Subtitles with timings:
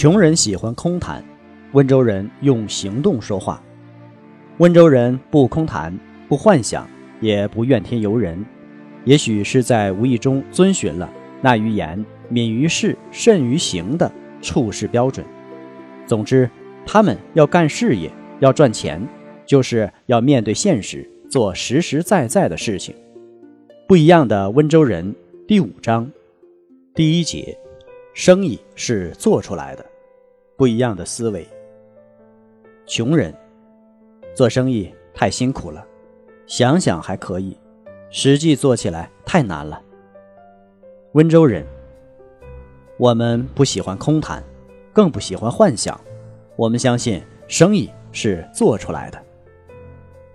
[0.00, 1.24] 穷人喜欢空谈。
[1.72, 3.60] 温州人用行动说话。
[4.58, 5.92] 温州人不空谈，
[6.28, 6.88] 不幻想，
[7.20, 8.46] 也不怨天尤人。
[9.04, 11.10] 也许是在无意中遵循了
[11.42, 14.08] “纳于言，敏于事，慎于行”的
[14.40, 15.26] 处事标准。
[16.06, 16.48] 总之，
[16.86, 19.04] 他们要干事业，要赚钱，
[19.44, 22.94] 就是要面对现实，做实实在在的事情。
[23.88, 25.12] 不一样的温州人
[25.48, 26.08] 第五章
[26.94, 27.58] 第一节：
[28.18, 29.86] 生意是做出来的。
[30.56, 31.46] 不一样的思维。
[32.84, 33.32] 穷人
[34.34, 35.86] 做生意太辛苦了，
[36.44, 37.56] 想想还可以，
[38.10, 39.80] 实际做起来太难了。
[41.12, 41.64] 温州人，
[42.98, 44.42] 我们不喜欢空谈，
[44.92, 45.98] 更不喜欢幻想，
[46.56, 49.22] 我们相信生意是做出来的。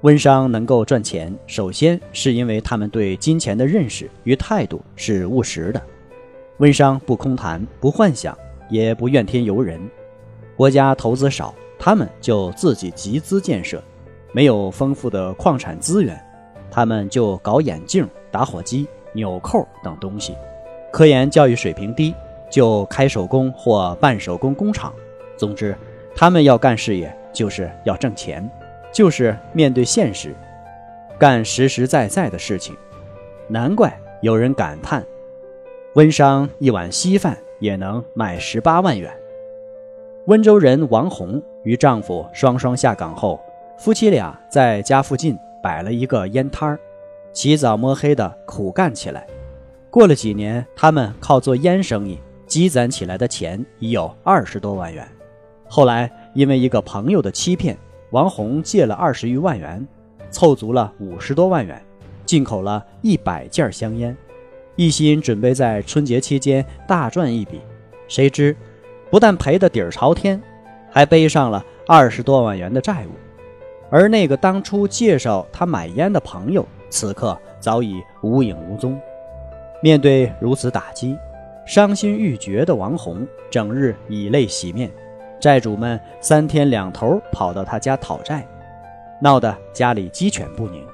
[0.00, 5.80] 温商能够赚钱，首先是因为他们对金钱的认识与态度是务实的。
[6.58, 8.36] 温商不空谈，不幻想，
[8.68, 9.80] 也不怨天尤人。
[10.56, 11.54] 国家投资少。
[11.80, 13.80] 他们就自己集资建设，
[14.32, 16.20] 没有丰富的矿产资源，
[16.72, 20.34] 他们就搞眼镜、打火机、纽扣等东西。
[20.92, 22.12] 科研教育水平低，
[22.50, 24.92] 就开手工或半手工工厂。
[25.36, 25.72] 总之，
[26.16, 28.50] 他们要干事业，就是要挣钱，
[28.92, 30.34] 就是面对现实，
[31.16, 32.74] 干实实在在的事情。
[33.46, 35.06] 难怪有人感叹：
[35.98, 39.12] 温商一碗稀饭也能卖十八万元。
[40.28, 43.40] 温州人王红与丈夫双双下岗后，
[43.76, 46.78] 夫妻俩在家附近摆了一个烟摊儿，
[47.32, 49.26] 起早摸黑的苦干起来。
[49.90, 55.04] 过了几年，他们靠做烟生意积攒起来的钱已有二十多万元。
[55.66, 57.76] 后来因为一个朋友的欺骗，
[58.10, 59.84] 王红借了二十余万元，
[60.30, 61.84] 凑足了五十多万元，
[62.24, 64.16] 进口了一百件香烟，
[64.78, 67.60] 一心准备在春节期间大赚一笔。
[68.06, 68.56] 谁知。
[69.10, 70.38] 不但赔得底儿朝天，
[70.90, 73.12] 还背上了二十多万元的债务，
[73.88, 79.00] 而那个当初介绍他买烟的朋友，此刻早已无影无踪。
[79.82, 81.16] 面对如此打击，
[81.66, 84.90] 伤心欲绝的王红整日以泪洗面，
[85.40, 88.46] 债主们三天两头跑到他家讨债，
[89.22, 90.86] 闹得家里鸡犬不宁。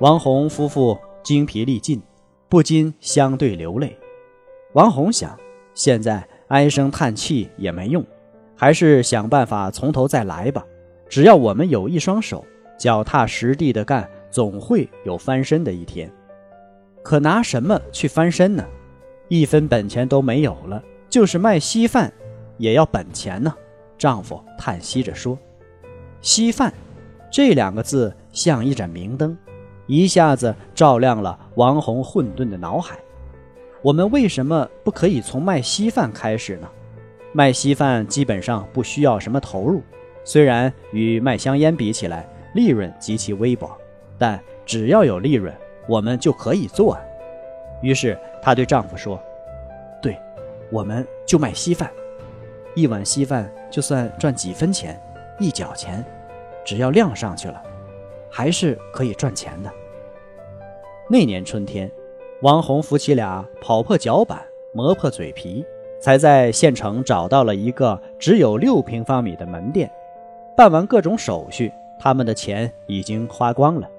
[0.00, 2.02] 王红夫妇精疲力尽，
[2.50, 3.96] 不禁相对流泪。
[4.74, 5.34] 王红想，
[5.72, 6.22] 现在。
[6.50, 8.04] 唉声叹气也没用，
[8.56, 10.66] 还是想办法从头再来吧。
[11.08, 12.44] 只要我们有一双手，
[12.76, 16.10] 脚踏实地的干，总会有翻身的一天。
[17.04, 18.66] 可拿什么去翻身呢？
[19.28, 22.12] 一分本钱都没有了，就是卖稀饭，
[22.58, 23.54] 也要本钱呢。
[23.96, 25.38] 丈夫叹息着说
[26.20, 26.74] ：“稀饭，
[27.30, 29.38] 这两个字像一盏明灯，
[29.90, 32.96] 一下子照亮了王红混沌的脑海。”
[33.82, 36.68] 我们为什么不可以从卖稀饭开始呢？
[37.32, 39.82] 卖稀饭基本上不需要什么投入，
[40.22, 43.70] 虽然与卖香烟比起来利润极其微薄，
[44.16, 45.52] 但只要有利润，
[45.88, 46.96] 我们就可以做。
[47.82, 49.20] 于是她对丈夫说
[50.02, 50.16] ：“对，
[50.70, 51.90] 我们就卖稀饭，
[52.74, 55.00] 一碗稀饭就算赚几分钱，
[55.38, 56.04] 一角钱，
[56.64, 57.62] 只要量上去了，
[58.30, 59.72] 还是可以赚钱的。”
[61.12, 61.90] 那年春天。
[62.40, 64.40] 王红夫妻俩跑破脚板，
[64.72, 65.66] 磨破嘴皮，
[66.00, 69.90] 才在县城找到了一个只有六平方米的门店。
[70.56, 73.90] 办完各种手续，他们的钱已经花光了。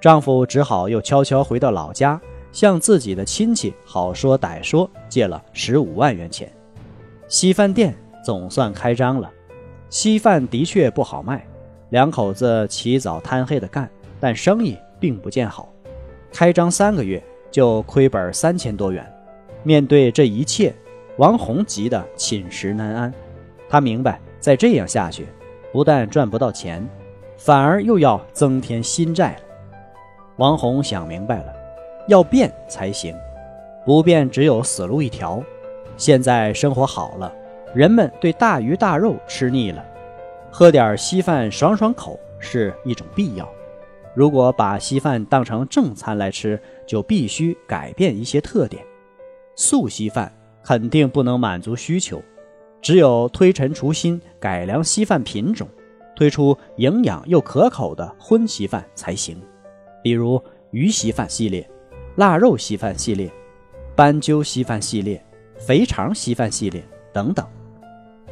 [0.00, 2.20] 丈夫只好又悄悄回到老家，
[2.50, 6.52] 向自己的亲戚好说歹说借了十五万元钱。
[7.28, 7.94] 稀饭店
[8.24, 9.30] 总算开张了。
[9.90, 11.46] 稀饭的确不好卖，
[11.90, 13.88] 两口子起早贪黑的干，
[14.18, 15.68] 但生意并不见好。
[16.32, 17.22] 开张三个月。
[17.50, 19.10] 就亏本三千多元，
[19.62, 20.70] 面对这一切，
[21.16, 23.12] 王红急得寝食难安。
[23.70, 25.26] 他明白，再这样下去，
[25.72, 26.86] 不但赚不到钱，
[27.38, 29.40] 反而又要增添新债了。
[30.36, 31.46] 王红想明白了，
[32.06, 33.16] 要变才行，
[33.82, 35.42] 不变只有死路一条。
[35.96, 37.32] 现在生活好了，
[37.74, 39.82] 人们对大鱼大肉吃腻了，
[40.50, 43.48] 喝点稀饭爽爽口是一种必要。
[44.18, 48.84] 如果把稀饭当成正餐来吃，就必须改变一些特点。
[49.54, 52.20] 素稀饭肯定不能满足需求，
[52.82, 55.68] 只有推陈出新，改良稀饭品种，
[56.16, 59.40] 推出营养又可口的荤稀饭才行。
[60.02, 60.42] 比如
[60.72, 61.64] 鱼稀饭系列、
[62.16, 63.30] 腊肉稀饭系列、
[63.94, 65.24] 斑鸠稀饭系列、
[65.56, 66.82] 肥肠稀饭系列
[67.12, 67.46] 等等。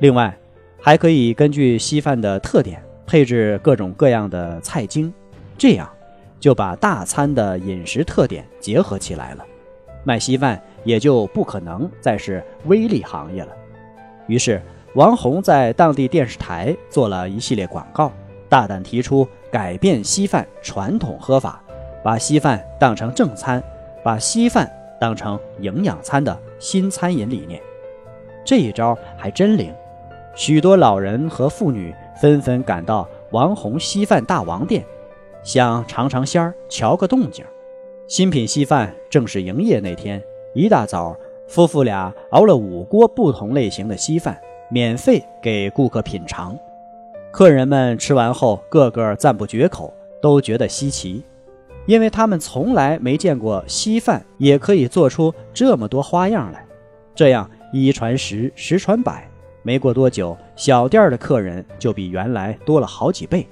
[0.00, 0.36] 另外，
[0.80, 5.14] 还可以根据稀饭的特点配置各种各样的菜精，
[5.58, 5.90] 这样
[6.40, 9.44] 就把大餐的饮食特点结合起来了。
[10.04, 13.48] 卖稀饭也就不可能再是微利行业了。
[14.28, 14.62] 于是，
[14.94, 18.10] 王红在当地电视台做了一系列广告，
[18.48, 21.60] 大胆提出改变稀饭传统喝法，
[22.02, 23.62] 把稀饭当成正餐，
[24.02, 24.70] 把稀饭
[25.00, 27.60] 当成营养餐的新餐饮理念。
[28.44, 29.74] 这一招还真灵。
[30.34, 34.84] 许多老人和妇女纷纷赶到王红稀饭大王店，
[35.42, 37.44] 想尝尝鲜儿，瞧个动静。
[38.06, 40.22] 新品稀饭正式营业那天，
[40.54, 44.38] 一大早，夫妇俩熬了五锅不同类型的稀饭，
[44.70, 46.58] 免费给顾客品尝。
[47.30, 51.22] 客人们吃完后，个个赞不绝口，都觉得稀奇，
[51.86, 56.64] 因为他们从来没见过稀饭也可以做出这么多花样来。
[57.14, 59.28] 这样一传十，十传百。
[59.62, 63.46] 没过多久，小店的客人就比原来多了好几倍，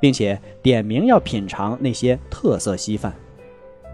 [0.00, 3.12] 并且点名要品尝那些特色稀饭。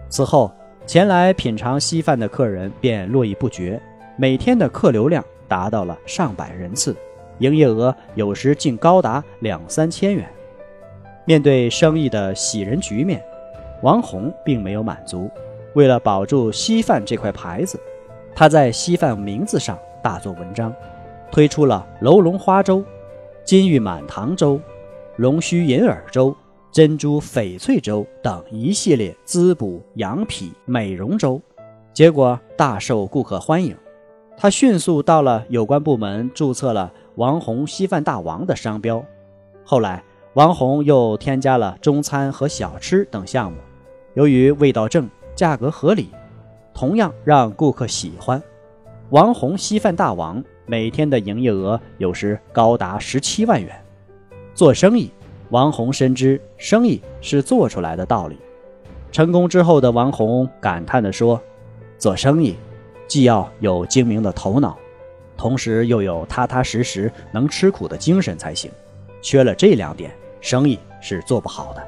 [0.09, 0.51] 此后，
[0.85, 3.81] 前来品尝稀饭的客人便络绎不绝，
[4.17, 6.95] 每天的客流量达到了上百人次，
[7.39, 10.29] 营业额有时竟高达两三千元。
[11.25, 13.23] 面对生意的喜人局面，
[13.81, 15.29] 王红并没有满足。
[15.73, 17.79] 为了保住稀饭这块牌子，
[18.35, 20.73] 他在稀饭名字上大做文章。
[21.31, 22.85] 推出了楼龙花粥、
[23.43, 24.61] 金玉满堂粥、
[25.17, 26.35] 龙须银耳粥、
[26.71, 31.39] 珍珠翡翠粥等一系列滋补养脾美容粥，
[31.93, 33.77] 结果大受顾客欢迎。
[34.35, 39.05] 他迅速到了有关部门注册了“王红稀饭大王”的商标。
[39.63, 43.59] 后来，王红又添加了中餐和小吃等项目，
[44.15, 46.09] 由于味道正、价格合理，
[46.73, 48.41] 同样让顾客喜欢。
[49.11, 50.43] 王红稀饭大王。
[50.65, 53.82] 每天的营业额有时高达十七万元。
[54.55, 55.09] 做生意，
[55.49, 58.37] 王红深知生意是做出来的道理。
[59.11, 61.41] 成功之后的王红感叹地说
[61.97, 62.55] ：“做生意，
[63.07, 64.77] 既要有精明的头脑，
[65.35, 68.71] 同时又有踏踏实实能吃苦的精神才行。
[69.23, 71.83] 缺了这两点，生意是做不好的。”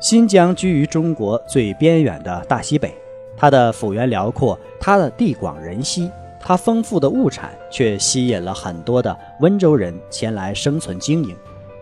[0.00, 2.94] 新疆居于中国最边远的大西北，
[3.36, 6.10] 它的幅员辽阔，它的地广人稀。
[6.40, 11.36] 它丰富的物产却吸引了很多的温州人前来生存经营。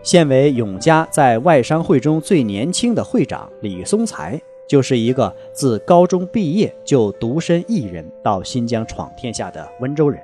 [0.06, 10.23] 现为永嘉在外商会中最年轻的会长李松才，就是一个自高中毕业就独身一人到新疆闯天下的温州人。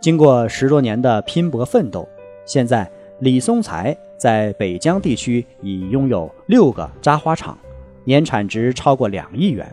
[0.00, 2.08] 经过十多年的拼搏奋斗，
[2.46, 7.58] 现在李松才在北疆地区已拥有六个扎花厂，
[8.04, 9.70] 年产值超过两亿元。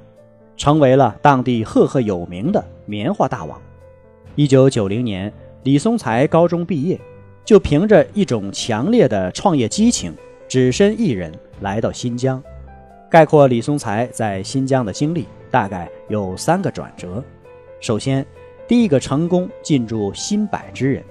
[0.57, 3.57] 成为了当地赫赫有名的棉花大王。
[4.35, 5.31] 一九九零年，
[5.63, 6.99] 李松才高中毕业，
[7.45, 10.15] 就凭着一种强烈的创业激情，
[10.47, 11.31] 只身一人
[11.61, 12.41] 来到新疆。
[13.09, 17.23] 概括李松才在新疆的经历，大概有三个转折。
[17.79, 18.25] 首先，
[18.67, 21.03] 第一个成功进驻新百之人。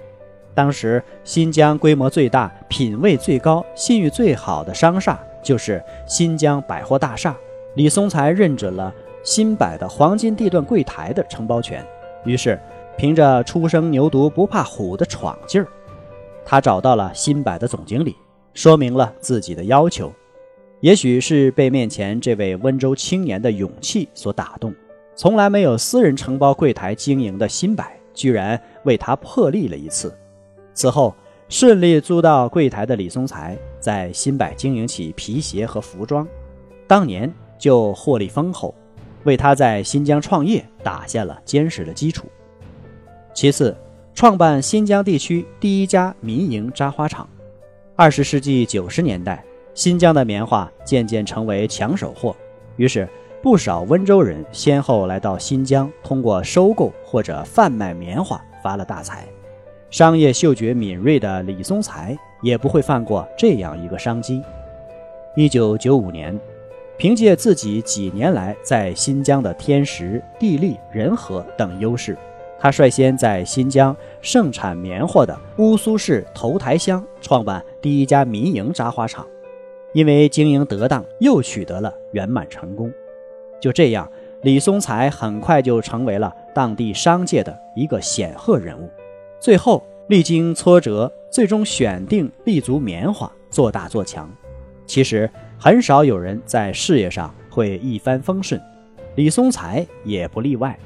[0.54, 7.36] 当时新疆规模最大、品位最高、信誉最好的商厦就是新疆百货大厦。
[7.74, 8.92] 李松才认准了。
[9.24, 11.80] 新百的黄金地段柜台的承包权，
[12.24, 12.58] 于是
[12.96, 15.68] 凭着初生牛犊不怕虎的闯劲儿，
[16.44, 18.16] 他找到了新百的总经理，
[18.54, 20.12] 说明了自己的要求。
[20.80, 24.74] 也许是被面前这位温州青年的勇气所打动，
[25.14, 30.12] 从来没有私人承包柜台经营的新百，居然为他破例了一次。
[30.74, 31.14] 此后
[31.48, 36.26] 顺利租到柜台的李松才，在新百经营起皮鞋和服装，
[36.86, 38.74] 当年就获利丰厚。
[39.24, 42.26] 为他在新疆创业打下了坚实的基础。
[43.32, 43.72] 其次，
[44.14, 47.28] 创办新疆地区第一家民营扎花厂。
[47.96, 49.42] 二十世纪九十年代，
[49.74, 52.36] 新疆的棉花渐渐成为抢手货，
[52.76, 53.08] 于是
[53.42, 59.26] 不少温州人先后来到新疆，通过收购或者贩卖棉花发了大财。
[59.90, 64.42] 商业嗅觉敏锐的李松才也不会放过这样一个商机。
[65.36, 66.38] 一九九五年。
[66.98, 72.16] 凭借自己几年来在新疆的天时、地利、人和等优势，
[72.62, 79.26] 他率先在新疆盛产棉花的乌苏市头台乡创办第一家民营扎花厂。
[79.92, 82.88] 因为经营得当，又取得了圆满成功。
[83.60, 84.08] 就这样，
[84.42, 88.88] 李松才很快就成为了当地商界的一个显赫人物。
[89.40, 94.30] 最后，历经挫折，最终选定立足棉花，做大做强。
[94.86, 95.28] 其实，
[95.58, 98.62] 很少有人在事业上会一帆风顺，
[99.16, 100.78] 李松才也不例外。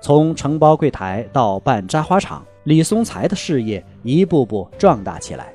[0.00, 5.52] 从承包柜台到办扎花厂，李松才的事业一步步壮大起来。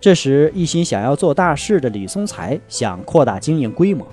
[0.00, 4.06] 这时，一心想要做大事的李松才想扩大经营规模，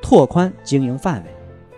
[0.00, 1.30] 拓宽经营范围。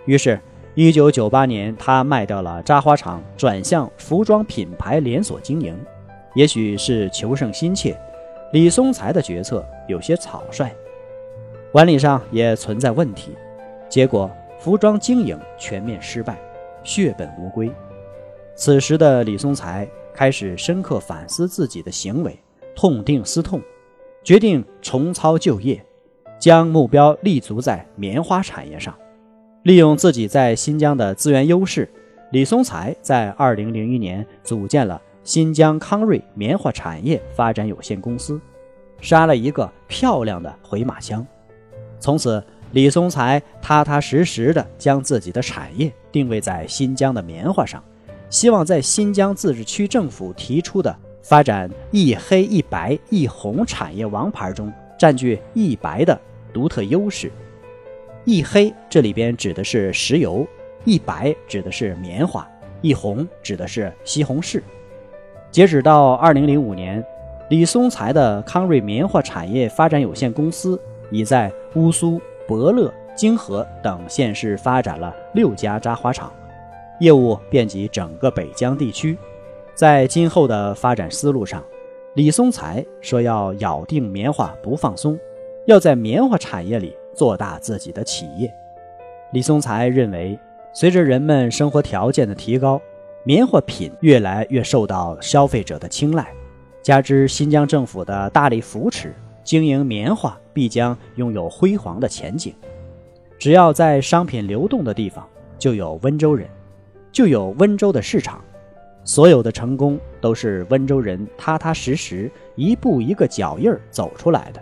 [0.05, 0.39] 于是
[0.75, 5.77] ，1998年，他卖掉了扎花厂，转向服装品牌连锁经营。
[6.35, 7.99] 也许是求胜心切，
[8.53, 10.71] 李松才的决策有些草率，
[11.71, 13.35] 管理上也存在问题，
[13.89, 16.37] 结果服装经营全面失败，
[16.83, 17.71] 血本无归。
[18.55, 22.37] 此时的李松才开始深刻反思自己的行为。
[22.75, 23.61] 痛定思痛，
[24.23, 25.83] 决定重操旧业，
[26.39, 28.95] 将目标立足在棉花产业上。
[29.63, 31.91] 利用自己在新疆的资源优势，
[32.31, 38.39] 李松才在2001年组建了新疆康瑞棉花产业发展有限公司，
[39.01, 41.25] 杀了一个漂亮的回马枪。
[41.99, 47.83] 从此，李松才踏踏实实地将自己的产业定位在新疆的棉花上，
[48.29, 50.95] 希望在新疆自治区政府提出的。
[51.21, 56.19] 发展一黑一白一红产业王牌中，占据一白的
[56.51, 57.31] 独特优势。
[58.25, 60.47] 一黑这里边指的是石油，
[60.85, 62.49] 一白指的是棉花，
[62.81, 64.61] 一红指的是西红柿。
[65.51, 67.03] 截止到二零零五年，
[67.49, 72.19] 李松才的康瑞棉花产业发展有限公司已在乌苏、
[72.49, 76.33] 博乐、泾河等县市发展了六家扎花厂，
[76.99, 79.15] 业务遍及整个北疆地区。
[79.75, 81.63] 在今后的发展思路上，
[82.15, 85.15] 李松才说要咬定棉花不放松，
[85.67, 88.51] 要在棉花产业里做大自己的企业。
[89.31, 90.35] 李松才认为，
[90.73, 92.81] 随着人们生活条件的提高，
[93.23, 96.27] 棉花品越来越受到消费者的青睐，
[96.81, 99.13] 加之新疆政府的大力扶持，
[99.49, 102.53] 经营棉花必将拥有辉煌的前景。
[103.39, 105.27] 只要在商品流动的地方，
[105.57, 106.47] 就有温州人，
[107.11, 108.39] 就有温州的市场。
[109.03, 114.61] 所有的成功都是温州人踏踏实实一步一个脚印儿走出来的，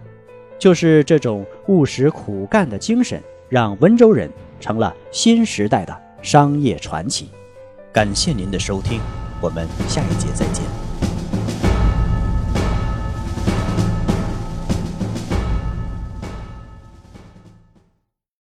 [0.58, 7.30] 就是这种务实苦干的精神，让温州人成了新时代的商业传奇。
[7.92, 9.02] 感谢您的收听，
[9.42, 10.87] 我们下一节再见。